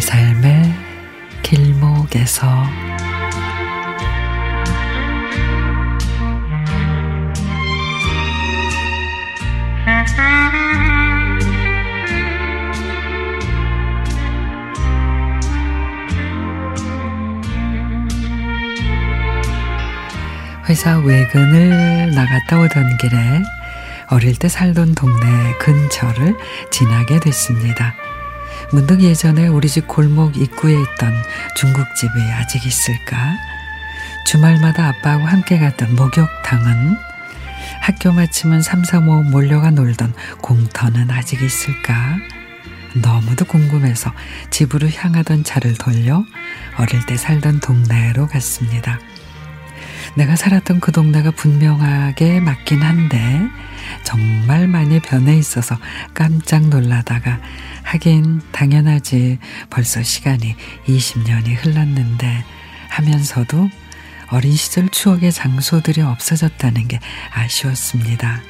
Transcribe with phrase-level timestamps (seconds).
[0.00, 0.74] 삶의
[1.42, 2.46] 길목에서
[20.68, 23.42] 회사 외근을 나갔다 오던 길에
[24.08, 26.36] 어릴 때 살던 동네 근처를
[26.70, 27.94] 지나게 됐습니다.
[28.72, 31.12] 문득 예전에 우리 집 골목 입구에 있던
[31.56, 33.36] 중국집이 아직 있을까?
[34.26, 36.96] 주말마다 아빠하고 함께 갔던 목욕탕은
[37.80, 42.16] 학교 마치면 삼삼오오 몰려가 놀던 공터는 아직 있을까?
[42.94, 44.12] 너무도 궁금해서
[44.50, 46.24] 집으로 향하던 차를 돌려
[46.78, 48.98] 어릴 때 살던 동네로 갔습니다.
[50.16, 53.40] 내가 살았던 그 동네가 분명하게 맞긴 한데
[54.02, 55.76] 정말 많이 변해 있어서
[56.14, 57.38] 깜짝 놀라다가
[57.82, 60.56] 하긴 당연하지 벌써 시간이
[60.86, 62.44] 20년이 흘렀는데
[62.88, 63.68] 하면서도
[64.30, 66.98] 어린 시절 추억의 장소들이 없어졌다는 게
[67.32, 68.40] 아쉬웠습니다.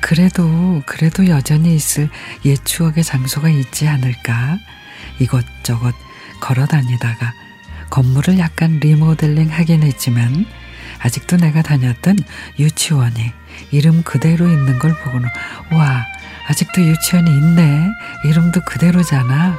[0.00, 2.08] 그래도, 그래도 여전히 있을
[2.46, 4.58] 옛 추억의 장소가 있지 않을까?
[5.20, 5.94] 이것저것
[6.40, 7.34] 걸어 다니다가
[7.90, 10.46] 건물을 약간 리모델링 하긴 했지만
[11.00, 12.18] 아직도 내가 다녔던
[12.58, 13.32] 유치원이
[13.70, 15.28] 이름 그대로 있는 걸 보고는
[15.72, 16.06] 와
[16.48, 17.88] 아직도 유치원이 있네.
[18.24, 19.56] 이름도 그대로잖아.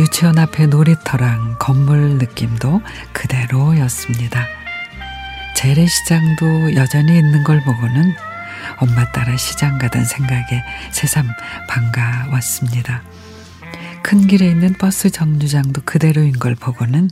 [0.00, 4.46] 유치원 앞에 놀이터랑 건물 느낌도 그대로였습니다.
[5.54, 8.14] 재래시장도 여전히 있는 걸 보고는
[8.78, 11.26] 엄마 따라 시장 가던 생각에 새삼
[11.68, 13.02] 반가웠습니다.
[14.06, 17.10] 큰 길에 있는 버스 정류장도 그대로인 걸 보고는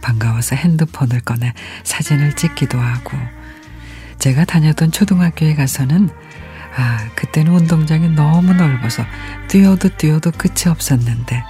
[0.00, 3.18] 반가워서 핸드폰을 꺼내 사진을 찍기도 하고
[4.20, 6.08] 제가 다녔던 초등학교에 가서는
[6.76, 9.04] 아, 그때는 운동장이 너무 넓어서
[9.48, 11.42] 뛰어도 뛰어도 끝이 없었는데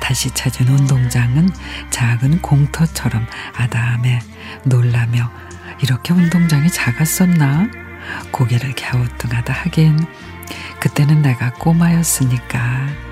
[0.00, 1.48] 다시 찾은 운동장은
[1.90, 4.20] 작은 공터처럼 아담해
[4.64, 5.28] 놀라며
[5.82, 7.66] 이렇게 운동장이 작았었나?
[8.30, 9.98] 고개를 갸우뚱하다 하긴
[10.78, 13.09] 그때는 내가 꼬마였으니까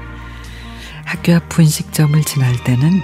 [1.09, 3.01] 학교 앞 분식점을 지날 때는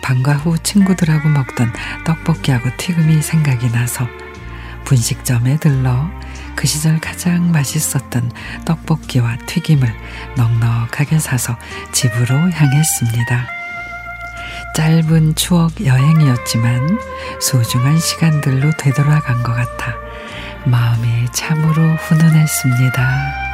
[0.00, 1.72] 방과 후 친구들하고 먹던
[2.04, 4.06] 떡볶이하고 튀김이 생각이 나서
[4.84, 6.08] 분식점에 들러
[6.54, 8.30] 그 시절 가장 맛있었던
[8.64, 9.92] 떡볶이와 튀김을
[10.36, 11.58] 넉넉하게 사서
[11.90, 13.46] 집으로 향했습니다.
[14.76, 17.00] 짧은 추억 여행이었지만
[17.40, 19.96] 소중한 시간들로 되돌아간 것 같아
[20.64, 23.47] 마음이 참으로 훈훈했습니다.